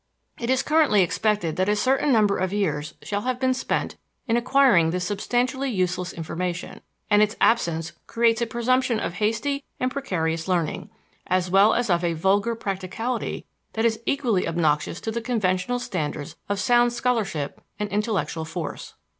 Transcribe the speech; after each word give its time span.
It 0.39 0.49
is 0.49 0.63
currently 0.63 1.03
expected 1.03 1.57
that 1.57 1.69
a 1.69 1.75
certain 1.75 2.11
number 2.11 2.39
of 2.39 2.51
years 2.51 2.95
shall 3.03 3.21
have 3.21 3.39
been 3.39 3.53
spent 3.53 3.97
in 4.27 4.35
acquiring 4.35 4.89
this 4.89 5.05
substantially 5.05 5.69
useless 5.69 6.11
information, 6.11 6.81
and 7.11 7.21
its 7.21 7.35
absence 7.39 7.91
creates 8.07 8.41
a 8.41 8.47
presumption 8.47 8.99
of 8.99 9.13
hasty 9.21 9.63
and 9.79 9.91
precarious 9.91 10.47
learning, 10.47 10.89
as 11.27 11.51
well 11.51 11.75
as 11.75 11.91
of 11.91 12.03
a 12.03 12.13
vulgar 12.13 12.55
practicality 12.55 13.45
that 13.73 13.85
is 13.85 13.99
equally 14.07 14.47
obnoxious 14.47 14.99
to 15.01 15.11
the 15.11 15.21
conventional 15.21 15.77
standards 15.77 16.35
of 16.49 16.59
sound 16.59 16.93
scholarship 16.93 17.61
and 17.77 17.91
intellectual 17.91 18.43
force. 18.43 18.95